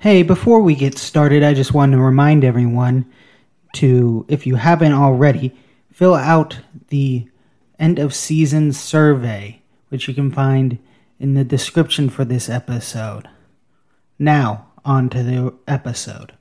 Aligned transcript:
Hey, 0.00 0.22
before 0.22 0.60
we 0.60 0.76
get 0.76 0.96
started, 0.96 1.42
I 1.42 1.54
just 1.54 1.74
want 1.74 1.90
to 1.90 1.98
remind 1.98 2.44
everyone 2.44 3.04
to, 3.74 4.24
if 4.28 4.46
you 4.46 4.54
haven't 4.54 4.92
already, 4.92 5.56
fill 5.90 6.14
out 6.14 6.60
the 6.86 7.28
end 7.80 7.98
of 7.98 8.14
season 8.14 8.72
survey, 8.72 9.60
which 9.88 10.06
you 10.06 10.14
can 10.14 10.30
find 10.30 10.78
in 11.18 11.34
the 11.34 11.42
description 11.42 12.10
for 12.10 12.24
this 12.24 12.48
episode. 12.48 13.28
Now, 14.20 14.68
on 14.84 15.08
to 15.08 15.24
the 15.24 15.52
episode. 15.66 16.32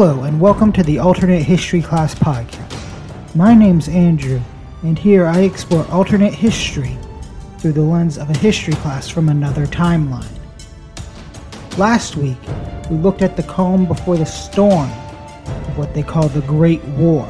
Hello, 0.00 0.22
and 0.22 0.40
welcome 0.40 0.70
to 0.74 0.84
the 0.84 1.00
Alternate 1.00 1.42
History 1.42 1.82
Class 1.82 2.14
Podcast. 2.14 3.34
My 3.34 3.52
name's 3.52 3.88
Andrew, 3.88 4.40
and 4.84 4.96
here 4.96 5.26
I 5.26 5.40
explore 5.40 5.84
alternate 5.90 6.32
history 6.32 6.96
through 7.58 7.72
the 7.72 7.82
lens 7.82 8.16
of 8.16 8.30
a 8.30 8.38
history 8.38 8.74
class 8.74 9.08
from 9.08 9.28
another 9.28 9.66
timeline. 9.66 10.30
Last 11.76 12.14
week, 12.14 12.36
we 12.88 12.96
looked 12.96 13.22
at 13.22 13.36
the 13.36 13.42
calm 13.42 13.86
before 13.86 14.16
the 14.16 14.24
storm 14.24 14.88
of 14.88 15.76
what 15.76 15.92
they 15.94 16.04
call 16.04 16.28
the 16.28 16.42
Great 16.42 16.84
War 16.90 17.26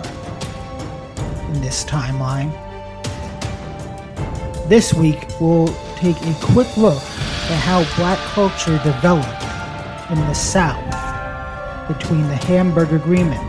in 1.46 1.62
this 1.62 1.86
timeline. 1.86 2.52
This 4.68 4.92
week, 4.92 5.26
we'll 5.40 5.74
take 5.96 6.20
a 6.20 6.36
quick 6.42 6.76
look 6.76 7.02
at 7.02 7.62
how 7.64 7.82
black 7.96 8.18
culture 8.34 8.78
developed 8.84 9.42
in 10.10 10.18
the 10.26 10.34
South 10.34 10.87
between 11.88 12.28
the 12.28 12.36
Hamburg 12.36 12.92
Agreement 12.92 13.40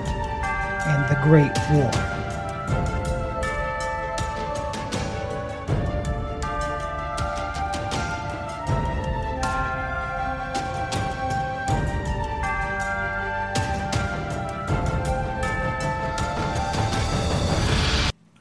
and 0.87 1.09
the 1.09 1.19
Great 1.21 1.51
War. 1.71 1.91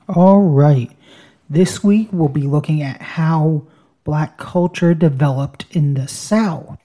All 0.08 0.40
right. 0.40 0.90
This 1.50 1.84
week 1.84 2.08
we'll 2.12 2.28
be 2.28 2.42
looking 2.42 2.82
at 2.82 3.02
how 3.02 3.66
black 4.04 4.38
culture 4.38 4.94
developed 4.94 5.66
in 5.70 5.94
the 5.94 6.08
South 6.08 6.78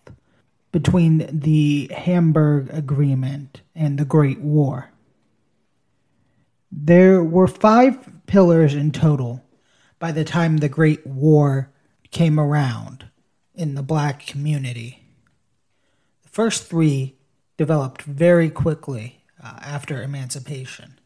between 0.74 1.30
the 1.32 1.90
Hamburg 1.96 2.68
Agreement 2.74 3.62
and 3.76 3.98
the 3.98 4.06
Great 4.06 4.42
War. 4.42 4.90
There 6.72 7.24
were 7.24 7.48
five 7.48 8.10
pillars 8.26 8.74
in 8.74 8.92
total 8.92 9.46
by 10.00 10.12
the 10.12 10.26
time 10.26 10.58
the 10.58 10.68
Great 10.68 11.06
War 11.06 11.72
came 12.10 12.40
around 12.40 13.06
in 13.54 13.76
the 13.76 13.84
black 13.84 14.26
community. 14.26 15.04
The 16.24 16.30
first 16.30 16.66
three 16.66 17.18
developed 17.56 18.02
very 18.02 18.50
quickly 18.50 19.24
uh, 19.42 19.60
after 19.62 20.02
emancipation. 20.02 21.00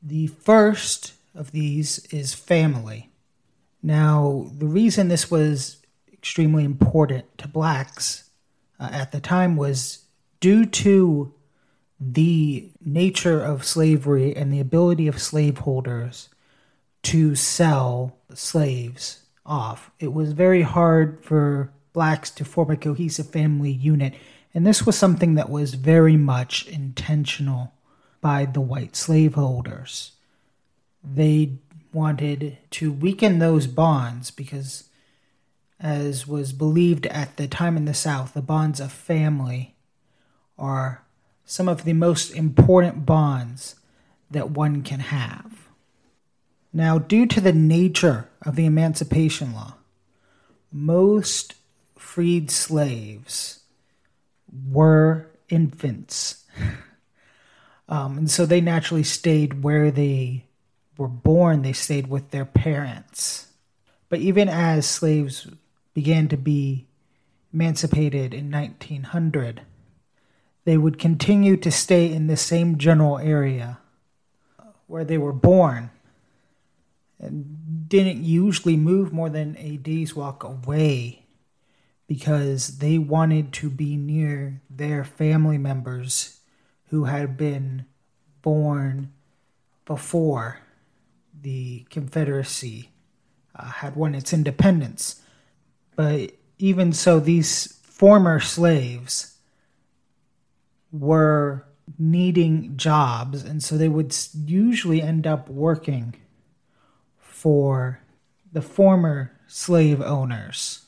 The 0.00 0.28
first 0.28 1.14
of 1.34 1.50
these 1.50 2.06
is 2.12 2.32
family. 2.32 3.10
Now, 3.82 4.52
the 4.56 4.66
reason 4.66 5.08
this 5.08 5.32
was 5.32 5.78
extremely 6.12 6.62
important 6.64 7.36
to 7.38 7.48
blacks 7.48 8.25
uh, 8.78 8.88
at 8.92 9.12
the 9.12 9.20
time 9.20 9.56
was 9.56 10.04
due 10.40 10.66
to 10.66 11.32
the 11.98 12.70
nature 12.84 13.40
of 13.42 13.64
slavery 13.64 14.36
and 14.36 14.52
the 14.52 14.60
ability 14.60 15.08
of 15.08 15.20
slaveholders 15.20 16.28
to 17.02 17.34
sell 17.34 18.16
slaves 18.34 19.22
off. 19.44 19.90
It 19.98 20.12
was 20.12 20.32
very 20.32 20.62
hard 20.62 21.24
for 21.24 21.72
blacks 21.92 22.30
to 22.32 22.44
form 22.44 22.70
a 22.70 22.76
cohesive 22.76 23.30
family 23.30 23.70
unit, 23.70 24.14
and 24.52 24.66
this 24.66 24.84
was 24.84 24.98
something 24.98 25.34
that 25.34 25.48
was 25.48 25.74
very 25.74 26.16
much 26.16 26.66
intentional 26.66 27.72
by 28.20 28.44
the 28.44 28.60
white 28.60 28.96
slaveholders. 28.96 30.12
They 31.02 31.58
wanted 31.92 32.58
to 32.72 32.92
weaken 32.92 33.38
those 33.38 33.66
bonds 33.66 34.30
because 34.30 34.84
as 35.80 36.26
was 36.26 36.52
believed 36.52 37.06
at 37.06 37.36
the 37.36 37.46
time 37.46 37.76
in 37.76 37.84
the 37.84 37.94
South, 37.94 38.34
the 38.34 38.42
bonds 38.42 38.80
of 38.80 38.92
family 38.92 39.74
are 40.58 41.02
some 41.44 41.68
of 41.68 41.84
the 41.84 41.92
most 41.92 42.30
important 42.30 43.06
bonds 43.06 43.76
that 44.30 44.50
one 44.50 44.82
can 44.82 45.00
have. 45.00 45.68
Now, 46.72 46.98
due 46.98 47.26
to 47.26 47.40
the 47.40 47.52
nature 47.52 48.28
of 48.42 48.56
the 48.56 48.66
Emancipation 48.66 49.54
Law, 49.54 49.74
most 50.72 51.54
freed 51.96 52.50
slaves 52.50 53.60
were 54.70 55.28
infants. 55.48 56.44
um, 57.88 58.18
and 58.18 58.30
so 58.30 58.44
they 58.44 58.60
naturally 58.60 59.04
stayed 59.04 59.62
where 59.62 59.90
they 59.90 60.44
were 60.98 61.08
born, 61.08 61.62
they 61.62 61.72
stayed 61.72 62.08
with 62.08 62.30
their 62.30 62.44
parents. 62.44 63.46
But 64.08 64.20
even 64.20 64.48
as 64.48 64.86
slaves 64.86 65.46
began 65.96 66.28
to 66.28 66.36
be 66.36 66.86
emancipated 67.54 68.34
in 68.34 68.50
1900, 68.50 69.62
they 70.66 70.76
would 70.76 70.98
continue 70.98 71.56
to 71.56 71.70
stay 71.70 72.12
in 72.12 72.26
the 72.26 72.36
same 72.36 72.76
general 72.76 73.18
area 73.18 73.78
where 74.88 75.06
they 75.06 75.16
were 75.16 75.32
born 75.32 75.88
and 77.18 77.88
didn't 77.88 78.22
usually 78.22 78.76
move 78.76 79.10
more 79.10 79.30
than 79.30 79.56
a 79.56 79.78
day's 79.78 80.14
walk 80.14 80.44
away 80.44 81.24
because 82.06 82.76
they 82.76 82.98
wanted 82.98 83.50
to 83.50 83.70
be 83.70 83.96
near 83.96 84.60
their 84.68 85.02
family 85.02 85.56
members 85.56 86.40
who 86.90 87.04
had 87.04 87.38
been 87.38 87.86
born 88.42 89.10
before 89.86 90.58
the 91.40 91.86
Confederacy 91.88 92.90
uh, 93.54 93.64
had 93.64 93.96
won 93.96 94.14
its 94.14 94.34
independence. 94.34 95.22
But 95.96 96.32
even 96.58 96.92
so, 96.92 97.18
these 97.18 97.78
former 97.82 98.38
slaves 98.38 99.38
were 100.92 101.66
needing 101.98 102.76
jobs, 102.76 103.42
and 103.42 103.62
so 103.62 103.76
they 103.76 103.88
would 103.88 104.14
usually 104.44 105.00
end 105.00 105.26
up 105.26 105.48
working 105.48 106.14
for 107.18 108.00
the 108.52 108.62
former 108.62 109.32
slave 109.46 110.00
owners 110.02 110.84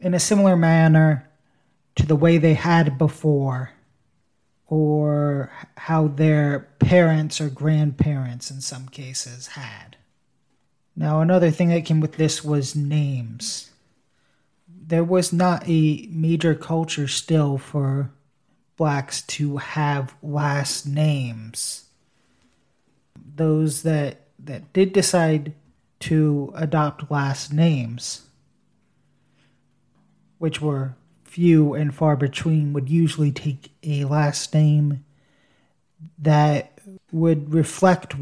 in 0.00 0.14
a 0.14 0.20
similar 0.20 0.56
manner 0.56 1.28
to 1.96 2.06
the 2.06 2.16
way 2.16 2.38
they 2.38 2.54
had 2.54 2.96
before, 2.96 3.72
or 4.66 5.50
how 5.76 6.08
their 6.08 6.68
parents 6.78 7.40
or 7.40 7.48
grandparents 7.48 8.50
in 8.50 8.60
some 8.60 8.88
cases 8.88 9.48
had. 9.48 9.96
Now, 10.94 11.20
another 11.20 11.50
thing 11.50 11.68
that 11.68 11.84
came 11.84 12.00
with 12.00 12.16
this 12.16 12.44
was 12.44 12.76
names 12.76 13.67
there 14.88 15.04
was 15.04 15.34
not 15.34 15.62
a 15.68 16.08
major 16.10 16.54
culture 16.54 17.06
still 17.06 17.58
for 17.58 18.10
blacks 18.76 19.20
to 19.22 19.58
have 19.58 20.14
last 20.22 20.86
names. 20.86 21.90
Those 23.36 23.82
that 23.82 24.22
that 24.38 24.72
did 24.72 24.94
decide 24.94 25.52
to 26.00 26.52
adopt 26.54 27.10
last 27.10 27.52
names, 27.52 28.22
which 30.38 30.62
were 30.62 30.94
few 31.22 31.74
and 31.74 31.94
far 31.94 32.16
between, 32.16 32.72
would 32.72 32.88
usually 32.88 33.32
take 33.32 33.72
a 33.82 34.04
last 34.04 34.54
name 34.54 35.04
that 36.18 36.80
would 37.12 37.52
reflect 37.52 38.16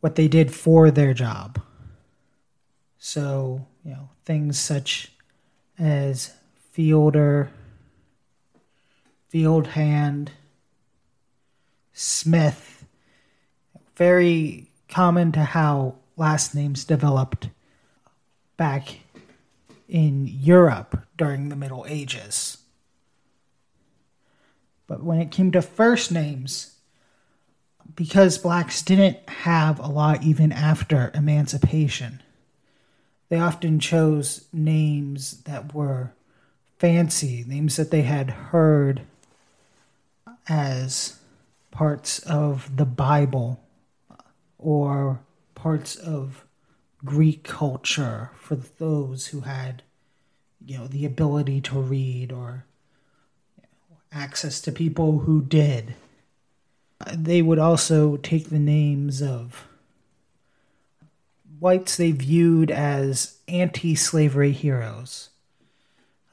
what 0.00 0.16
they 0.16 0.28
did 0.28 0.52
for 0.52 0.90
their 0.90 1.14
job. 1.14 1.62
So, 2.98 3.66
you 3.82 3.92
know, 3.92 4.10
things 4.26 4.58
such 4.58 5.13
as 5.78 6.32
fielder, 6.72 7.50
field 9.28 9.68
hand, 9.68 10.32
Smith. 11.92 12.84
Very 13.96 14.68
common 14.88 15.32
to 15.32 15.44
how 15.44 15.96
last 16.16 16.54
names 16.54 16.84
developed 16.84 17.48
back 18.56 18.98
in 19.88 20.26
Europe 20.26 21.06
during 21.16 21.48
the 21.48 21.56
Middle 21.56 21.86
Ages. 21.88 22.58
But 24.86 25.02
when 25.02 25.20
it 25.20 25.30
came 25.30 25.50
to 25.52 25.62
first 25.62 26.12
names, 26.12 26.76
because 27.94 28.38
blacks 28.38 28.82
didn't 28.82 29.28
have 29.28 29.78
a 29.78 29.86
lot 29.86 30.22
even 30.24 30.52
after 30.52 31.10
emancipation, 31.14 32.22
they 33.28 33.38
often 33.38 33.80
chose 33.80 34.46
names 34.52 35.42
that 35.42 35.74
were 35.74 36.12
fancy, 36.78 37.44
names 37.46 37.76
that 37.76 37.90
they 37.90 38.02
had 38.02 38.30
heard 38.30 39.02
as 40.48 41.18
parts 41.70 42.18
of 42.20 42.76
the 42.76 42.84
Bible 42.84 43.60
or 44.58 45.20
parts 45.54 45.96
of 45.96 46.44
Greek 47.04 47.42
culture 47.42 48.30
for 48.36 48.56
those 48.56 49.28
who 49.28 49.40
had, 49.40 49.82
you 50.64 50.78
know, 50.78 50.86
the 50.86 51.04
ability 51.04 51.60
to 51.60 51.78
read 51.78 52.32
or 52.32 52.64
access 54.12 54.60
to 54.60 54.72
people 54.72 55.20
who 55.20 55.42
did. 55.42 55.94
They 57.12 57.42
would 57.42 57.58
also 57.58 58.16
take 58.16 58.48
the 58.48 58.58
names 58.58 59.20
of 59.20 59.66
whites 61.64 61.96
they 61.96 62.12
viewed 62.12 62.70
as 62.70 63.38
anti 63.48 63.94
slavery 63.94 64.52
heroes. 64.52 65.30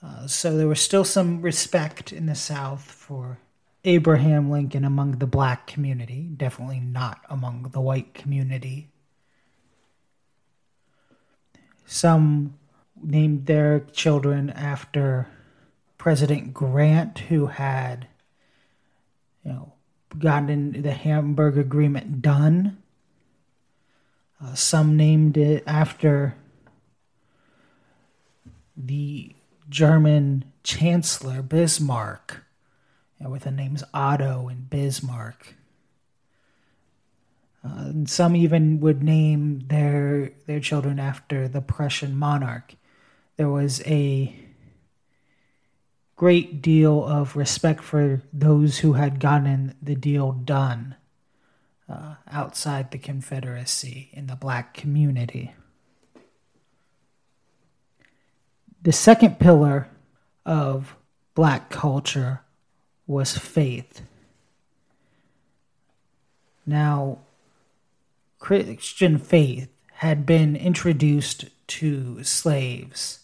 Uh, 0.04 0.28
so 0.28 0.57
there 0.57 0.68
was 0.68 0.81
still 0.81 1.06
some 1.06 1.42
respect 1.42 2.12
in 2.12 2.25
the 2.25 2.36
South 2.36 2.83
for 2.83 3.39
Abraham 3.86 4.51
Lincoln 4.51 4.83
among 4.83 5.19
the 5.19 5.25
black 5.25 5.68
community, 5.68 6.30
definitely 6.36 6.81
not 6.81 7.22
among 7.30 7.69
the 7.72 7.80
white 7.80 8.13
community. 8.13 8.89
Some 11.86 12.56
named 13.01 13.45
their 13.45 13.86
children 13.94 14.50
after 14.50 15.30
President 15.98 16.54
Grant, 16.54 17.19
who 17.19 17.45
had, 17.45 18.06
you 19.45 19.54
know, 19.54 19.74
gotten 20.19 20.81
the 20.81 20.92
Hamburg 20.92 21.57
Agreement 21.57 22.22
done. 22.22 22.81
Uh, 24.44 24.56
some 24.56 24.98
named 24.98 25.38
it 25.38 25.64
after 25.68 26.36
the 28.76 29.36
German 29.70 30.46
Chancellor 30.64 31.42
Bismarck 31.42 32.44
know, 33.22 33.30
with 33.30 33.44
the 33.44 33.52
names 33.52 33.84
Otto 33.94 34.48
and 34.48 34.70
Bismarck. 34.70 35.56
Uh, 37.64 37.90
and 37.90 38.10
some 38.10 38.36
even 38.36 38.80
would 38.80 39.04
name 39.04 39.68
their 39.68 40.32
their 40.48 40.60
children 40.60 41.00
after 41.00 41.48
the 41.48 41.62
Prussian 41.62 42.16
monarch. 42.16 42.76
There 43.38 43.50
was 43.50 43.82
a 43.86 44.36
great 46.16 46.62
deal 46.62 47.04
of 47.04 47.36
respect 47.36 47.84
for 47.84 48.22
those 48.34 48.80
who 48.80 48.94
had 48.94 49.20
gotten 49.20 49.76
the 49.82 49.96
deal 49.96 50.32
done 50.32 50.96
uh, 51.92 52.16
outside 52.32 52.92
the 52.92 52.98
Confederacy 52.98 54.10
in 54.14 54.28
the 54.28 54.36
black 54.36 54.74
community. 54.74 55.54
The 58.82 58.94
second 58.94 59.40
pillar 59.40 59.88
of 60.46 60.96
black 61.36 61.70
culture 61.70 62.42
was 63.06 63.38
faith. 63.38 64.02
Now, 66.66 67.20
Christian 68.40 69.18
faith 69.18 69.70
had 69.96 70.26
been 70.26 70.56
introduced 70.56 71.46
to 71.68 72.24
slaves 72.24 73.20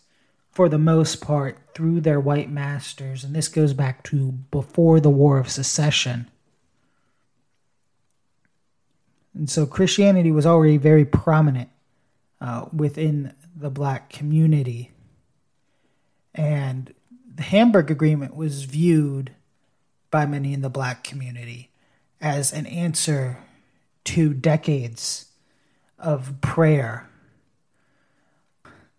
for 0.52 0.68
the 0.68 0.78
most 0.78 1.22
part 1.22 1.58
through 1.74 2.02
their 2.02 2.20
white 2.20 2.52
masters, 2.52 3.24
and 3.24 3.36
this 3.36 3.48
goes 3.48 3.74
back 3.74 4.04
to 4.04 4.31
before 4.52 5.00
the 5.00 5.10
War 5.10 5.38
of 5.38 5.50
Secession. 5.50 6.30
And 9.38 9.50
so 9.50 9.68
Christianity 9.68 10.31
was 10.31 10.48
already 10.48 10.78
very 10.78 11.06
prominent 11.06 11.69
uh, 12.42 12.66
within 12.74 13.34
the 13.56 13.69
black 13.69 14.10
community. 14.10 14.92
And 16.34 16.94
the 17.36 17.44
Hamburg 17.44 17.92
Agreement 17.92 18.36
was 18.36 18.63
viewed 18.63 19.31
by 20.10 20.25
many 20.25 20.54
in 20.54 20.62
the 20.62 20.72
black 20.72 21.04
community 21.04 21.69
as 22.19 22.51
an 22.51 22.66
answer 22.66 23.38
to 24.06 24.34
decades 24.34 25.28
of 26.00 26.42
prayer. 26.42 27.07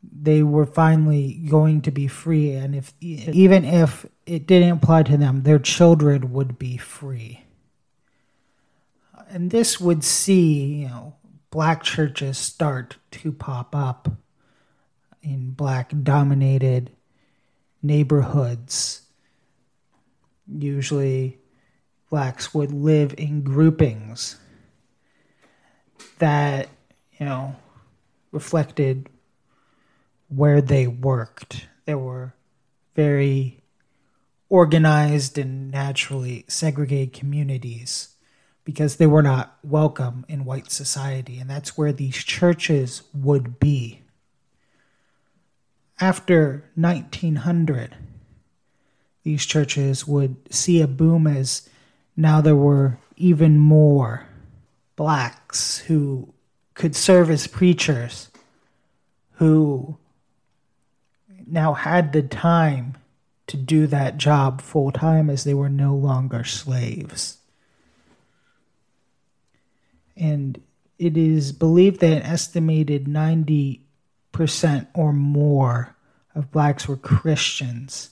They 0.03 0.45
were 0.45 0.67
finally 0.67 1.33
going 1.49 1.83
to 1.83 1.91
be 1.91 2.07
free, 2.07 2.53
and 2.53 2.75
if 2.75 2.95
even 3.01 3.65
if 3.65 4.07
it 4.27 4.47
didn't 4.47 4.79
apply 4.79 5.03
to 5.05 5.17
them, 5.17 5.43
their 5.43 5.59
children 5.59 6.33
would 6.33 6.59
be 6.59 6.77
free. 6.77 7.43
And 9.31 9.51
this 9.51 9.79
would 9.79 10.05
see, 10.05 10.65
you 10.83 10.89
know, 10.89 11.15
black 11.51 11.83
churches 11.83 12.39
start 12.39 12.97
to 13.13 13.33
pop 13.33 13.75
up 13.75 14.09
in 15.23 15.51
black 15.51 15.93
dominated 16.03 16.91
neighborhoods 17.83 19.03
usually 20.57 21.39
blacks 22.11 22.55
would 22.55 22.73
live 22.73 23.15
in 23.19 23.43
groupings 23.43 24.37
that, 26.19 26.69
you 27.19 27.27
know, 27.27 27.55
reflected 28.33 29.09
where 30.29 30.61
they 30.61 30.87
worked. 30.87 31.67
They 31.85 31.95
were 31.95 32.35
very 32.95 33.63
organized 34.49 35.39
and 35.39 35.71
naturally 35.71 36.45
segregated 36.49 37.13
communities 37.13 38.15
because 38.69 38.97
they 38.97 39.07
were 39.07 39.23
not 39.23 39.57
welcome 39.65 40.27
in 40.29 40.45
white 40.45 40.71
society. 40.71 41.39
And 41.39 41.49
that's 41.49 41.79
where 41.79 41.91
these 41.91 42.17
churches 42.17 43.03
would 43.15 43.59
be. 43.59 44.03
After 46.03 46.65
1900, 46.75 47.97
these 49.23 49.47
churches 49.47 50.07
would 50.07 50.37
see 50.53 50.83
a 50.83 50.87
boom 50.87 51.27
as 51.27 51.67
now 52.15 52.43
there 52.43 52.55
were 52.55 52.99
even 53.17 53.59
more 53.59 54.27
blacks 54.97 55.79
who 55.79 56.35
could 56.75 56.95
serve 56.95 57.31
as 57.31 57.47
preachers, 57.47 58.29
who 59.37 59.97
now 61.47 61.73
had 61.73 62.13
the 62.13 62.21
time 62.21 62.99
to 63.47 63.57
do 63.57 63.87
that 63.87 64.19
job 64.19 64.61
full 64.61 64.93
time 64.93 65.31
as 65.31 65.45
they 65.45 65.55
were 65.55 65.71
no 65.71 65.95
longer 65.95 66.45
slaves. 66.45 67.39
And 70.19 70.61
it 70.99 71.17
is 71.17 71.53
believed 71.53 72.01
that 72.01 72.13
an 72.13 72.23
estimated 72.23 73.07
90% 73.07 73.81
or 74.95 75.13
more 75.13 75.97
of 76.35 76.51
blacks 76.51 76.89
were 76.89 76.97
Christians 76.97 78.11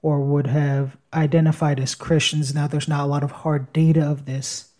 or 0.00 0.20
would 0.20 0.48
have 0.48 0.96
identified 1.14 1.78
as 1.78 1.94
Christians. 1.94 2.54
Now, 2.54 2.66
there's 2.66 2.88
not 2.88 3.04
a 3.04 3.06
lot 3.06 3.22
of 3.22 3.30
hard 3.30 3.72
data 3.72 4.02
of 4.02 4.24
this 4.26 4.72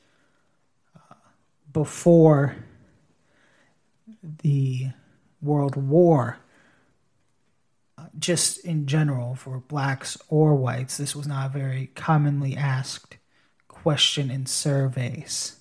uh, 0.97 1.14
before 1.73 2.56
the 4.42 4.88
World 5.40 5.76
War. 5.76 6.38
Uh, 7.97 8.06
just 8.18 8.64
in 8.64 8.87
general, 8.87 9.35
for 9.35 9.59
blacks 9.61 10.18
or 10.28 10.54
whites, 10.54 10.97
this 10.97 11.14
was 11.14 11.26
not 11.26 11.47
a 11.47 11.59
very 11.59 11.87
commonly 11.95 12.56
asked 12.56 13.16
question 13.68 14.30
in 14.30 14.47
surveys. 14.47 15.61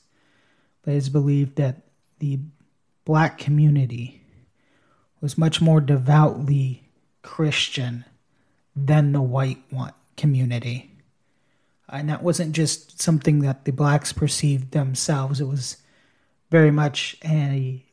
But 0.83 0.95
it's 0.95 1.09
believed 1.09 1.57
that 1.57 1.83
the 2.19 2.39
black 3.05 3.37
community 3.37 4.21
was 5.19 5.37
much 5.37 5.61
more 5.61 5.81
devoutly 5.81 6.89
Christian 7.21 8.05
than 8.75 9.11
the 9.11 9.21
white 9.21 9.63
community. 10.17 10.91
And 11.87 12.09
that 12.09 12.23
wasn't 12.23 12.53
just 12.53 13.01
something 13.01 13.39
that 13.39 13.65
the 13.65 13.71
blacks 13.71 14.13
perceived 14.13 14.71
themselves, 14.71 15.41
it 15.41 15.47
was 15.47 15.77
very 16.49 16.71
much 16.71 17.17
a 17.23 17.85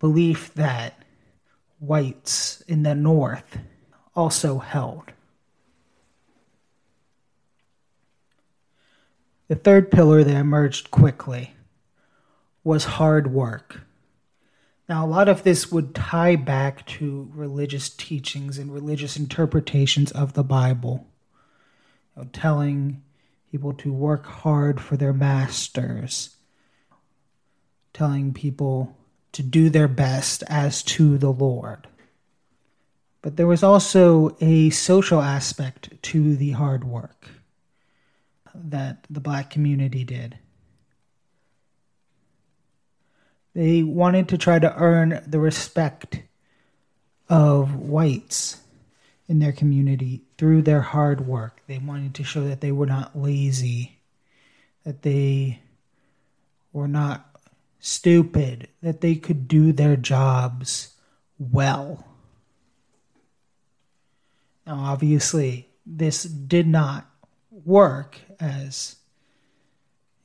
belief 0.00 0.52
that 0.54 1.02
whites 1.78 2.60
in 2.62 2.82
the 2.82 2.94
North 2.94 3.58
also 4.14 4.58
held. 4.58 5.12
The 9.48 9.56
third 9.56 9.90
pillar 9.90 10.24
that 10.24 10.36
emerged 10.36 10.90
quickly 10.90 11.54
was 12.64 12.84
hard 12.84 13.32
work. 13.32 13.82
Now, 14.88 15.04
a 15.04 15.08
lot 15.08 15.28
of 15.28 15.44
this 15.44 15.70
would 15.70 15.94
tie 15.94 16.36
back 16.36 16.84
to 16.86 17.30
religious 17.34 17.88
teachings 17.88 18.58
and 18.58 18.72
religious 18.72 19.16
interpretations 19.16 20.10
of 20.10 20.32
the 20.32 20.42
Bible, 20.42 21.06
you 22.16 22.22
know, 22.22 22.28
telling 22.32 23.02
people 23.50 23.72
to 23.74 23.92
work 23.92 24.26
hard 24.26 24.80
for 24.80 24.96
their 24.96 25.12
masters, 25.12 26.36
telling 27.92 28.34
people 28.34 28.96
to 29.32 29.42
do 29.42 29.70
their 29.70 29.88
best 29.88 30.42
as 30.48 30.82
to 30.82 31.16
the 31.18 31.32
Lord. 31.32 31.86
But 33.22 33.36
there 33.36 33.46
was 33.46 33.62
also 33.62 34.36
a 34.40 34.68
social 34.70 35.20
aspect 35.22 36.02
to 36.02 36.36
the 36.36 36.50
hard 36.50 36.84
work 36.84 37.28
that 38.54 39.06
the 39.08 39.20
black 39.20 39.50
community 39.50 40.04
did. 40.04 40.38
They 43.54 43.82
wanted 43.82 44.28
to 44.28 44.38
try 44.38 44.58
to 44.58 44.76
earn 44.76 45.22
the 45.26 45.38
respect 45.38 46.22
of 47.28 47.76
whites 47.76 48.60
in 49.28 49.38
their 49.38 49.52
community 49.52 50.22
through 50.36 50.62
their 50.62 50.80
hard 50.80 51.26
work. 51.26 51.62
They 51.66 51.78
wanted 51.78 52.14
to 52.16 52.24
show 52.24 52.46
that 52.48 52.60
they 52.60 52.72
were 52.72 52.86
not 52.86 53.18
lazy, 53.18 54.00
that 54.84 55.02
they 55.02 55.60
were 56.72 56.88
not 56.88 57.40
stupid, 57.78 58.68
that 58.82 59.00
they 59.00 59.14
could 59.14 59.46
do 59.46 59.72
their 59.72 59.96
jobs 59.96 60.94
well. 61.38 62.06
Now, 64.66 64.76
obviously, 64.76 65.68
this 65.86 66.24
did 66.24 66.66
not 66.66 67.06
work 67.50 68.18
as 68.40 68.96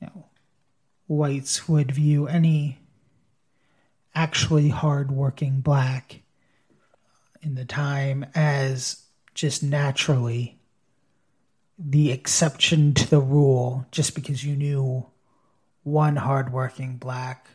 you 0.00 0.08
know, 0.08 0.24
whites 1.06 1.68
would 1.68 1.92
view 1.92 2.26
any 2.26 2.79
actually 4.14 4.68
hardworking 4.68 5.60
black 5.60 6.22
in 7.42 7.54
the 7.54 7.64
time 7.64 8.26
as 8.34 9.04
just 9.34 9.62
naturally 9.62 10.58
the 11.78 12.10
exception 12.10 12.92
to 12.92 13.08
the 13.08 13.20
rule 13.20 13.86
just 13.90 14.14
because 14.14 14.44
you 14.44 14.54
knew 14.54 15.06
one 15.82 16.16
hardworking 16.16 16.96
black 16.96 17.48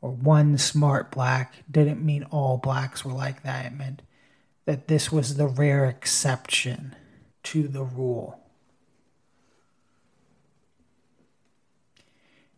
or 0.00 0.10
one 0.10 0.56
smart 0.58 1.10
black 1.10 1.54
didn't 1.68 2.04
mean 2.04 2.22
all 2.24 2.58
blacks 2.58 3.04
were 3.04 3.12
like 3.12 3.42
that. 3.42 3.66
It 3.66 3.72
meant 3.72 4.02
that 4.66 4.86
this 4.86 5.10
was 5.10 5.36
the 5.36 5.48
rare 5.48 5.86
exception 5.86 6.94
to 7.44 7.66
the 7.66 7.82
rule. 7.82 8.43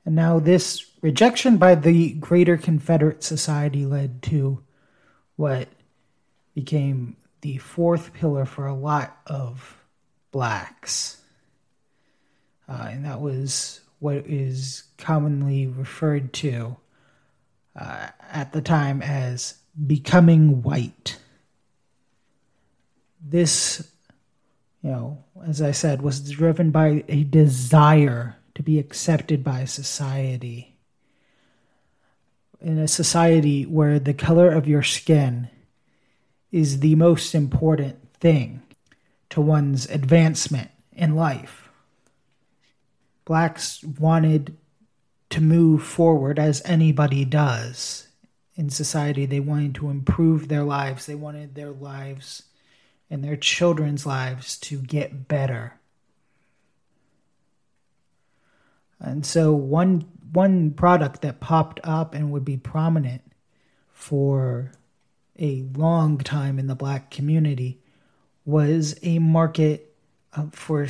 And 0.07 0.15
now, 0.15 0.39
this 0.39 0.87
rejection 1.03 1.57
by 1.57 1.75
the 1.75 2.13
greater 2.13 2.57
Confederate 2.57 3.25
Society 3.25 3.85
led 3.85 4.23
to 4.23 4.63
what 5.35 5.69
became 6.55 7.17
the 7.41 7.59
fourth 7.59 8.13
pillar 8.13 8.45
for 8.45 8.67
a 8.67 8.75
lot 8.75 9.17
of 9.27 9.83
blacks. 10.31 11.21
Uh, 12.69 12.89
and 12.91 13.05
that 13.05 13.21
was 13.21 13.81
what 13.99 14.19
is 14.27 14.85
commonly 14.97 15.67
referred 15.67 16.33
to 16.35 16.77
uh, 17.75 18.09
at 18.31 18.53
the 18.53 18.63
time 18.63 19.03
as 19.03 19.59
becoming 19.89 20.63
white. 20.63 21.19
This, 23.21 23.91
you 24.83 24.91
know, 24.91 25.25
as 25.45 25.61
I 25.61 25.73
said, 25.73 26.01
was 26.01 26.31
driven 26.31 26.71
by 26.71 27.03
a 27.09 27.25
desire 27.25 28.36
to 28.57 28.63
be 28.63 28.79
accepted 28.79 29.45
by 29.45 29.67
society. 29.67 30.79
In 32.59 32.79
a 32.79 32.89
society 32.89 33.65
where 33.65 33.99
the 33.99 34.15
color 34.15 34.51
of 34.51 34.67
your 34.67 34.83
skin 34.83 35.51
is 36.51 36.81
the 36.81 36.95
most 36.95 37.35
important 37.35 38.15
thing 38.15 38.63
to 39.29 39.43
one's 39.43 39.85
advancement 39.91 40.71
in 40.93 41.15
life. 41.15 41.69
Blacks 43.27 43.85
wanted 43.85 44.57
to 45.29 45.43
move 45.43 45.83
forward 45.83 46.39
as 46.39 46.63
anybody 46.65 47.27
does 47.27 48.09
in 48.55 48.71
society. 48.71 49.27
They 49.27 49.41
wanted 49.41 49.75
to 49.75 49.91
improve 49.91 50.49
their 50.49 50.65
lives, 50.65 51.05
they 51.05 51.15
wanted 51.15 51.55
their 51.55 51.73
lives 51.73 52.45
and 53.11 53.23
their 53.23 53.37
children's 53.37 54.07
lives 54.07 54.57
to 54.61 54.81
get 54.81 55.29
better. 55.29 55.75
And 59.01 59.25
so 59.25 59.53
one 59.53 60.07
one 60.33 60.73
product 60.73 61.23
that 61.23 61.41
popped 61.41 61.81
up 61.85 62.15
and 62.15 62.31
would 62.31 62.45
be 62.45 62.57
prominent 62.57 63.23
for 63.93 64.73
a 65.39 65.65
long 65.75 66.19
time 66.19 66.59
in 66.59 66.67
the 66.67 66.75
black 66.75 67.11
community 67.11 67.81
was 68.45 68.99
a 69.03 69.19
market 69.19 69.95
uh, 70.35 70.47
for 70.53 70.87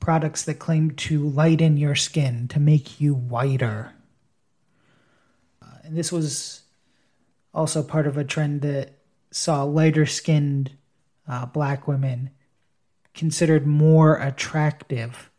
products 0.00 0.44
that 0.44 0.58
claim 0.58 0.90
to 0.90 1.28
lighten 1.28 1.76
your 1.76 1.94
skin, 1.94 2.48
to 2.48 2.60
make 2.60 3.00
you 3.00 3.14
whiter. 3.14 3.92
Uh, 5.62 5.78
and 5.84 5.96
this 5.96 6.12
was 6.12 6.62
also 7.54 7.82
part 7.82 8.06
of 8.06 8.16
a 8.16 8.24
trend 8.24 8.62
that 8.62 8.98
saw 9.30 9.62
lighter 9.62 10.06
skinned 10.06 10.72
uh, 11.28 11.46
black 11.46 11.86
women 11.86 12.30
considered 13.14 13.66
more 13.66 14.16
attractive 14.16 15.30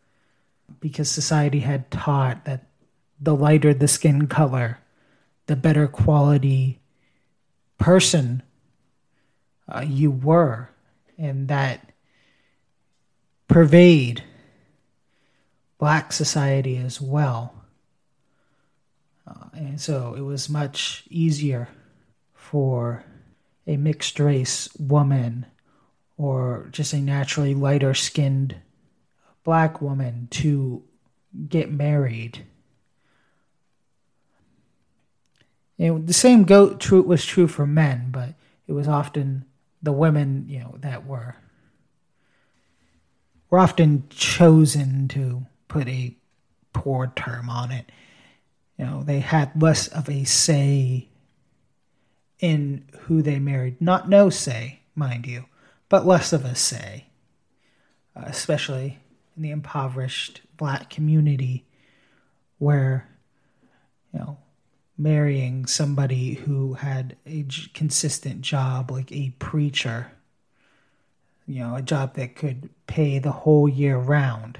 because 0.79 1.09
society 1.09 1.59
had 1.59 1.89
taught 1.91 2.45
that 2.45 2.67
the 3.19 3.35
lighter 3.35 3.73
the 3.73 3.87
skin 3.87 4.27
color, 4.27 4.79
the 5.47 5.55
better 5.55 5.87
quality 5.87 6.79
person 7.77 8.43
uh, 9.73 9.83
you 9.85 10.11
were, 10.11 10.69
and 11.17 11.47
that 11.47 11.91
pervade 13.47 14.23
black 15.77 16.11
society 16.11 16.77
as 16.77 16.99
well. 16.99 17.53
Uh, 19.27 19.47
and 19.53 19.79
so 19.79 20.15
it 20.15 20.21
was 20.21 20.49
much 20.49 21.03
easier 21.09 21.69
for 22.33 23.03
a 23.65 23.77
mixed 23.77 24.19
race 24.19 24.67
woman 24.77 25.45
or 26.17 26.67
just 26.71 26.93
a 26.93 26.97
naturally 26.97 27.55
lighter 27.55 27.93
skinned 27.93 28.55
black 29.43 29.81
woman 29.81 30.27
to 30.31 30.83
get 31.50 31.71
married 31.71 32.45
And 35.83 36.07
the 36.07 36.13
same 36.13 36.43
go 36.43 36.75
true 36.75 37.01
was 37.01 37.25
true 37.25 37.47
for 37.47 37.65
men, 37.65 38.09
but 38.12 38.35
it 38.67 38.73
was 38.73 38.88
often 38.88 39.45
the 39.81 39.91
women, 39.91 40.45
you 40.47 40.59
know, 40.59 40.75
that 40.79 41.05
were 41.05 41.35
were 43.50 43.59
often 43.59 44.05
chosen 44.09 45.07
to 45.09 45.45
put 45.67 45.88
a 45.88 46.15
poor 46.71 47.12
term 47.15 47.50
on 47.50 47.71
it. 47.71 47.91
You 48.77 48.85
know, 48.85 49.03
they 49.03 49.19
had 49.19 49.62
less 49.62 49.88
of 49.88 50.09
a 50.09 50.23
say 50.23 51.09
in 52.39 52.85
who 53.01 53.21
they 53.21 53.38
married. 53.39 53.79
Not 53.79 54.09
no 54.09 54.29
say, 54.29 54.79
mind 54.95 55.27
you, 55.27 55.45
but 55.89 56.07
less 56.07 56.33
of 56.33 56.45
a 56.45 56.55
say, 56.55 57.07
uh, 58.15 58.23
especially 58.25 59.00
in 59.35 59.43
the 59.43 59.51
impoverished 59.51 60.41
black 60.57 60.89
community 60.89 61.65
where, 62.57 63.07
you 64.13 64.19
know, 64.19 64.37
marrying 64.97 65.65
somebody 65.65 66.35
who 66.35 66.73
had 66.73 67.15
a 67.25 67.45
consistent 67.73 68.41
job 68.41 68.91
like 68.91 69.11
a 69.11 69.31
preacher 69.39 70.11
you 71.47 71.59
know 71.59 71.75
a 71.75 71.81
job 71.81 72.13
that 72.15 72.35
could 72.35 72.69
pay 72.87 73.19
the 73.19 73.31
whole 73.31 73.67
year 73.67 73.97
round 73.97 74.59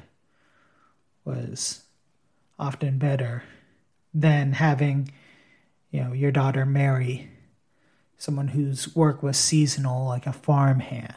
was 1.24 1.84
often 2.60 2.98
better 2.98 3.44
than 4.14 4.54
having 4.54 5.10
you 5.92 6.04
know 6.04 6.14
your 6.14 6.32
daughter 6.32 6.66
marry 6.66 7.30
someone 8.18 8.50
whose 8.50 8.96
work 8.96 9.22
was 9.24 9.38
seasonal 9.38 10.06
like 10.06 10.26
a 10.28 10.34
farmhand 10.34 11.16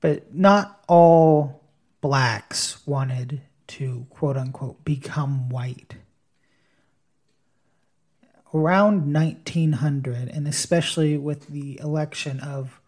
but 0.00 0.34
not 0.34 0.82
all 0.88 1.62
blacks 2.00 2.86
wanted 2.86 3.40
to 3.66 4.06
quote 4.10 4.36
unquote 4.36 4.84
become 4.84 5.48
white 5.48 5.96
around 8.54 9.12
1900, 9.12 10.28
and 10.28 10.48
especially 10.48 11.16
with 11.16 11.48
the 11.48 11.78
election 11.80 12.40
of 12.40 12.80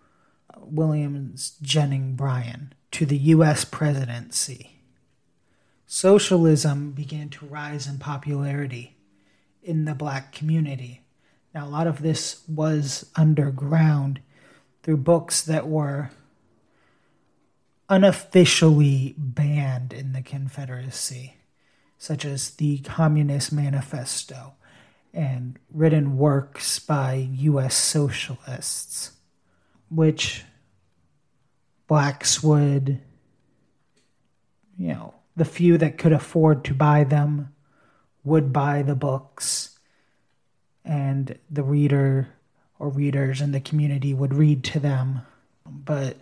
Williams 0.56 1.56
Jennings 1.62 2.16
Bryan 2.16 2.72
to 2.92 3.06
the 3.06 3.18
U.S. 3.18 3.64
presidency, 3.64 4.80
socialism 5.86 6.92
began 6.92 7.28
to 7.30 7.46
rise 7.46 7.86
in 7.86 7.98
popularity 7.98 8.96
in 9.62 9.84
the 9.84 9.94
black 9.94 10.32
community. 10.32 11.02
Now, 11.54 11.66
a 11.66 11.68
lot 11.68 11.86
of 11.86 12.02
this 12.02 12.42
was 12.48 13.10
underground 13.16 14.20
through 14.82 14.98
books 14.98 15.42
that 15.42 15.68
were 15.68 16.10
unofficially 17.90 19.14
banned 19.18 19.92
in 19.92 20.12
the 20.12 20.22
Confederacy, 20.22 21.34
such 21.98 22.24
as 22.24 22.50
the 22.52 22.78
Communist 22.78 23.52
Manifesto 23.52 24.54
and 25.12 25.58
written 25.72 26.16
works 26.16 26.78
by 26.78 27.28
U.S. 27.32 27.74
socialists, 27.74 29.10
which 29.90 30.44
blacks 31.88 32.42
would, 32.44 33.00
you 34.78 34.88
know, 34.88 35.14
the 35.34 35.44
few 35.44 35.76
that 35.78 35.98
could 35.98 36.12
afford 36.12 36.64
to 36.64 36.74
buy 36.74 37.02
them 37.02 37.52
would 38.22 38.52
buy 38.52 38.82
the 38.82 38.94
books, 38.94 39.78
and 40.84 41.36
the 41.50 41.64
reader 41.64 42.28
or 42.78 42.88
readers 42.88 43.40
in 43.40 43.50
the 43.50 43.60
community 43.60 44.14
would 44.14 44.34
read 44.34 44.62
to 44.62 44.78
them. 44.78 45.22
But 45.66 46.16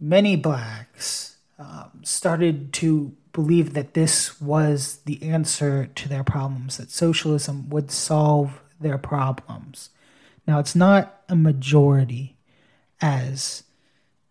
many 0.00 0.36
blacks 0.36 1.36
um, 1.58 2.00
started 2.04 2.72
to 2.74 3.12
believe 3.32 3.74
that 3.74 3.94
this 3.94 4.40
was 4.40 4.98
the 5.04 5.22
answer 5.22 5.86
to 5.86 6.08
their 6.08 6.24
problems, 6.24 6.76
that 6.76 6.90
socialism 6.90 7.68
would 7.68 7.90
solve 7.90 8.60
their 8.80 8.98
problems. 8.98 9.90
Now, 10.46 10.58
it's 10.58 10.74
not 10.74 11.22
a 11.28 11.36
majority 11.36 12.36
as 13.00 13.64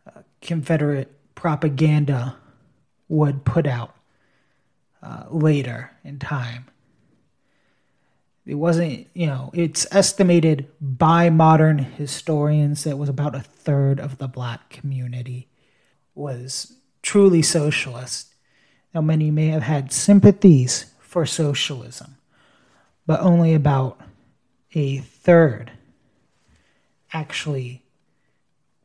uh, 0.08 0.22
Confederate 0.42 1.14
propaganda 1.36 2.38
would 3.08 3.46
put 3.46 3.68
out 3.68 3.96
uh, 5.02 5.26
later 5.30 5.92
in 6.04 6.20
time. 6.20 6.66
It 8.46 8.56
wasn't, 8.56 9.08
you 9.14 9.28
know, 9.28 9.52
it's 9.54 9.86
estimated 9.92 10.68
by 10.82 11.30
modern 11.30 11.78
historians 11.80 12.84
that 12.84 12.92
it 12.92 12.98
was 12.98 13.10
about 13.10 13.36
a 13.36 13.42
third 13.42 14.00
of 14.00 14.18
the 14.18 14.28
black 14.28 14.70
community 14.70 15.48
was 16.18 16.78
truly 17.02 17.42
socialist. 17.42 18.34
Now, 18.94 19.02
many 19.02 19.32
may 19.32 19.48
have 19.48 19.64
had 19.64 19.92
sympathies 19.92 20.94
for 21.00 21.26
socialism, 21.26 22.18
but 23.06 23.20
only 23.22 23.54
about 23.54 24.02
a 24.74 24.98
third 24.98 25.72
actually 27.14 27.84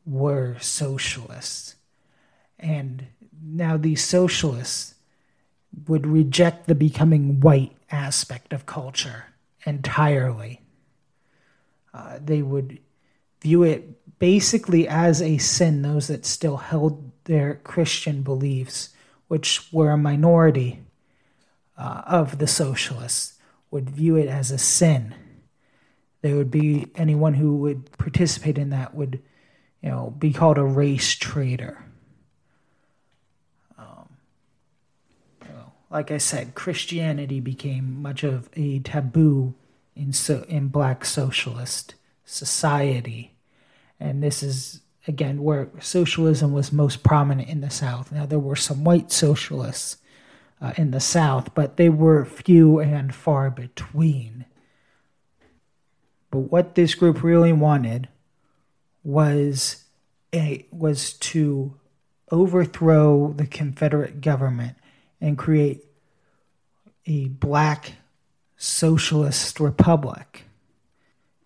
were 0.05 0.57
socialists. 0.61 1.77
And 2.59 3.07
now 3.43 3.77
these 3.77 4.05
socialists 4.05 4.95
would 5.89 6.07
reject 6.07 6.67
the 6.67 6.75
becoming 6.75 7.41
white 7.41 7.77
aspect 7.91 8.53
of 8.53 8.67
culture 8.67 9.27
entirely. 9.65 10.61
Uh, 11.95 12.19
they 12.25 12.43
would 12.43 12.79
view 13.41 13.63
it 13.63 14.19
basically 14.19 14.87
as 14.87 15.21
a 15.21 15.39
sin, 15.39 15.83
those 15.83 16.09
that 16.09 16.25
still 16.25 16.57
held 16.57 17.12
their 17.25 17.57
Christian 17.65 18.23
beliefs, 18.23 18.91
which 19.29 19.73
were 19.73 19.91
a 19.91 19.99
minority 19.99 20.81
uh, 21.77 22.03
of 22.07 22.39
the 22.39 22.47
socialists, 22.47 23.39
would 23.71 23.91
view 23.91 24.17
it 24.17 24.29
as 24.29 24.51
a 24.51 24.59
sin. 24.59 25.15
There 26.21 26.37
would 26.37 26.51
be 26.51 26.87
anyone 26.95 27.35
who 27.35 27.57
would 27.57 27.91
participate 27.99 28.59
in 28.59 28.71
that 28.71 28.95
would, 28.95 29.21
you 29.83 29.91
know, 29.91 30.15
be 30.19 30.33
called 30.33 30.59
a 30.59 30.65
race 30.65 31.15
traitor. 31.15 31.85
like 35.93 36.11
I 36.11 36.19
said, 36.19 36.55
Christianity 36.55 37.39
became 37.39 38.01
much 38.01 38.25
of 38.25 38.49
a 38.57 38.79
taboo 38.81 39.55
in 39.95 40.13
so 40.15 40.45
in 40.49 40.69
black 40.69 41.05
socialist 41.05 41.95
society, 42.25 43.35
and 44.01 44.23
this 44.23 44.43
is 44.43 44.81
again 45.07 45.43
where 45.43 45.69
socialism 45.81 46.53
was 46.53 46.73
most 46.73 47.03
prominent 47.03 47.49
in 47.49 47.61
the 47.61 47.71
South. 47.71 48.13
Now 48.13 48.27
there 48.27 48.39
were 48.39 48.57
some 48.57 48.85
white 48.85 49.11
socialists 49.11 49.99
uh, 50.61 50.73
in 50.77 50.93
the 50.93 51.01
South, 51.01 51.55
but 51.55 51.77
they 51.77 51.89
were 51.89 52.25
few 52.25 52.79
and 52.79 53.15
far 53.15 53.51
between. 53.51 54.45
But 56.31 56.39
what 56.41 56.77
this 56.77 56.95
group 56.95 57.23
really 57.23 57.53
wanted 57.53 58.09
was 59.05 59.85
a 60.35 60.67
was 60.71 61.13
to 61.15 61.75
overthrow 62.31 63.33
the 63.37 63.47
Confederate 63.47 64.21
government 64.21 64.77
and 65.21 65.37
create 65.37 65.85
a 67.07 67.27
black 67.29 67.95
socialist 68.57 69.59
republic 69.59 70.45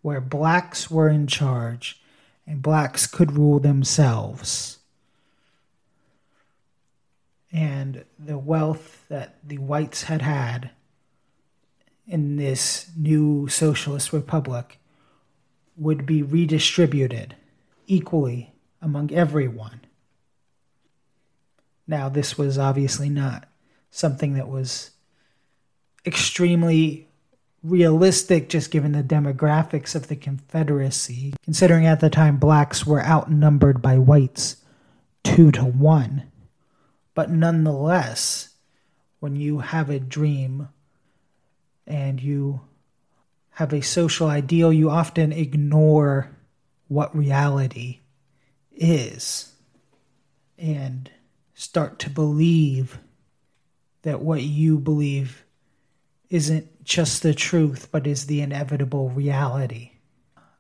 where 0.03 0.21
blacks 0.21 0.91
were 0.91 1.09
in 1.09 1.27
charge 1.27 2.01
and 2.47 2.63
blacks 2.63 3.07
could 3.07 3.33
rule 3.33 3.59
themselves. 3.59 4.79
And 7.53 8.05
the 8.19 8.39
wealth 8.39 9.05
that 9.09 9.37
the 9.43 9.59
whites 9.59 10.05
had 10.05 10.23
had 10.23 10.71
in 12.07 12.37
this 12.37 12.91
new 12.97 13.49
socialist 13.49 14.13
republic 14.13 14.79
would 15.77 16.07
be 16.07 16.23
redistributed 16.23 17.35
equally 17.87 18.55
among 18.81 19.13
everyone. 19.13 19.81
Now, 21.87 22.09
this 22.09 22.37
was 22.37 22.59
obviously 22.59 23.09
not 23.09 23.49
something 23.91 24.35
that 24.35 24.49
was 24.49 24.91
extremely 26.05 27.06
realistic 27.67 28.49
just 28.49 28.71
given 28.71 28.93
the 28.93 29.03
demographics 29.03 29.95
of 29.95 30.09
the 30.09 30.17
Confederacy, 30.17 31.35
considering 31.45 31.87
at 31.87 32.01
the 32.01 32.11
time 32.11 32.37
blacks 32.37 32.87
were 32.87 33.05
outnumbered 33.05 33.83
by 33.83 33.99
whites 33.99 34.57
two 35.25 35.51
to 35.53 35.65
one. 35.65 36.31
But 37.15 37.31
nonetheless, 37.31 38.51
when 39.21 39.37
you 39.37 39.59
have 39.59 39.91
a 39.91 39.99
dream 39.99 40.69
and 41.87 42.23
you 42.23 42.61
have 43.51 43.73
a 43.73 43.81
social 43.81 44.29
ideal, 44.29 44.73
you 44.73 44.91
often 44.91 45.33
ignore 45.33 46.31
what 46.89 47.17
reality 47.17 48.01
is 48.73 49.53
and 50.59 51.11
start 51.55 51.99
to 51.99 52.11
believe 52.11 52.99
that 54.03 54.21
what 54.21 54.43
you 54.43 54.79
believe 54.79 55.46
isn't 56.31 56.85
just 56.85 57.23
the 57.23 57.35
truth, 57.35 57.89
but 57.91 58.07
is 58.07 58.27
the 58.27 58.41
inevitable 58.41 59.11
reality 59.11 59.93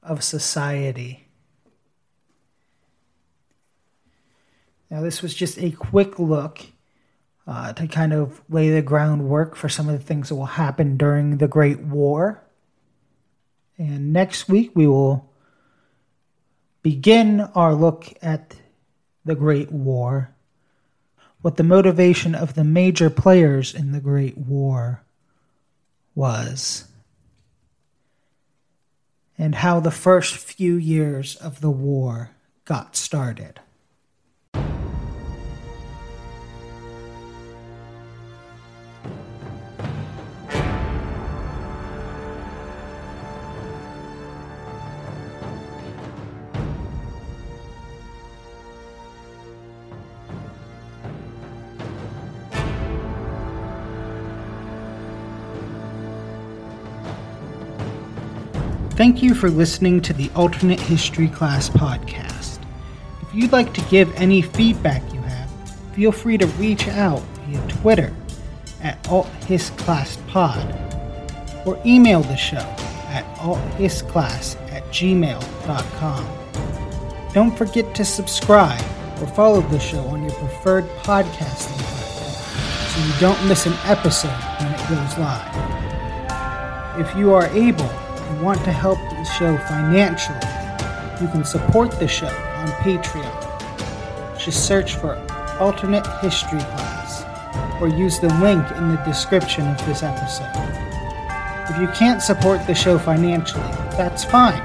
of 0.02 0.22
society. 0.22 1.28
Now, 4.90 5.02
this 5.02 5.22
was 5.22 5.34
just 5.34 5.58
a 5.58 5.72
quick 5.72 6.18
look 6.18 6.60
uh, 7.46 7.72
to 7.72 7.86
kind 7.88 8.12
of 8.12 8.40
lay 8.48 8.70
the 8.70 8.82
groundwork 8.82 9.56
for 9.56 9.68
some 9.68 9.88
of 9.88 9.98
the 9.98 10.04
things 10.04 10.28
that 10.28 10.34
will 10.36 10.46
happen 10.46 10.96
during 10.96 11.38
the 11.38 11.48
Great 11.48 11.80
War. 11.80 12.42
And 13.78 14.12
next 14.12 14.48
week, 14.48 14.72
we 14.74 14.86
will 14.86 15.30
begin 16.82 17.40
our 17.40 17.74
look 17.74 18.12
at 18.22 18.56
the 19.24 19.34
Great 19.34 19.72
War 19.72 20.30
what 21.42 21.56
the 21.56 21.62
motivation 21.62 22.34
of 22.34 22.54
the 22.54 22.64
major 22.64 23.08
players 23.08 23.72
in 23.72 23.92
the 23.92 24.00
Great 24.00 24.36
War 24.36 25.04
was, 26.16 26.88
and 29.38 29.54
how 29.54 29.78
the 29.78 29.92
first 29.92 30.36
few 30.36 30.74
years 30.74 31.36
of 31.36 31.60
the 31.60 31.70
war 31.70 32.30
got 32.64 32.96
started. 32.96 33.60
Thank 58.96 59.22
you 59.22 59.34
for 59.34 59.50
listening 59.50 60.00
to 60.00 60.14
the 60.14 60.30
Alternate 60.34 60.80
History 60.80 61.28
Class 61.28 61.68
podcast. 61.68 62.60
If 63.20 63.34
you'd 63.34 63.52
like 63.52 63.74
to 63.74 63.82
give 63.90 64.10
any 64.14 64.40
feedback 64.40 65.02
you 65.12 65.20
have, 65.20 65.50
feel 65.92 66.10
free 66.10 66.38
to 66.38 66.46
reach 66.46 66.88
out 66.88 67.20
via 67.46 67.60
Twitter 67.68 68.14
at 68.82 69.04
althistclasspod 69.04 71.66
or 71.66 71.78
email 71.84 72.22
the 72.22 72.36
show 72.36 72.56
at 73.10 73.26
althistclass 73.36 74.56
at 74.72 74.82
gmail.com. 74.84 76.26
Don't 77.34 77.54
forget 77.54 77.94
to 77.96 78.02
subscribe 78.02 78.80
or 79.20 79.26
follow 79.26 79.60
the 79.60 79.78
show 79.78 80.06
on 80.06 80.22
your 80.22 80.32
preferred 80.32 80.88
podcasting 81.02 81.76
platform 81.80 82.88
so 82.88 82.98
you 83.06 83.12
don't 83.20 83.46
miss 83.46 83.66
an 83.66 83.74
episode 83.84 84.30
when 84.58 84.72
it 84.72 84.88
goes 84.88 85.18
live. 85.18 85.54
If 86.98 87.14
you 87.14 87.34
are 87.34 87.48
able, 87.48 87.90
and 88.36 88.44
want 88.44 88.62
to 88.64 88.72
help 88.72 88.98
the 88.98 89.24
show 89.24 89.56
financially, 89.58 90.38
you 91.20 91.28
can 91.32 91.44
support 91.44 91.90
the 91.92 92.08
show 92.08 92.26
on 92.26 92.68
Patreon. 92.82 94.38
Just 94.38 94.66
search 94.66 94.96
for 94.96 95.16
Alternate 95.58 96.06
History 96.20 96.58
Class 96.58 97.24
or 97.80 97.88
use 97.88 98.18
the 98.20 98.28
link 98.34 98.70
in 98.72 98.88
the 98.90 99.02
description 99.04 99.66
of 99.66 99.78
this 99.86 100.02
episode. 100.02 100.50
If 101.70 101.80
you 101.80 101.88
can't 101.88 102.22
support 102.22 102.66
the 102.66 102.74
show 102.74 102.98
financially, 102.98 103.62
that's 103.96 104.24
fine. 104.24 104.62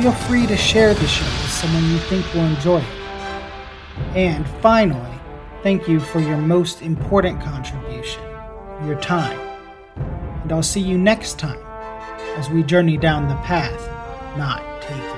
Feel 0.00 0.12
free 0.12 0.46
to 0.46 0.56
share 0.56 0.94
the 0.94 1.06
show 1.06 1.24
with 1.24 1.50
someone 1.50 1.90
you 1.90 1.98
think 1.98 2.32
will 2.32 2.44
enjoy 2.44 2.78
it. 2.78 4.14
And 4.14 4.46
finally, 4.62 5.18
thank 5.62 5.88
you 5.88 5.98
for 5.98 6.20
your 6.20 6.38
most 6.38 6.82
important 6.82 7.40
contribution, 7.40 8.22
your 8.86 9.00
time. 9.00 9.38
And 10.42 10.52
I'll 10.52 10.62
see 10.62 10.80
you 10.80 10.96
next 10.96 11.38
time 11.38 11.67
as 12.38 12.48
we 12.50 12.62
journey 12.62 12.96
down 12.96 13.26
the 13.26 13.34
path 13.38 13.88
not 14.38 14.80
taken. 14.80 15.17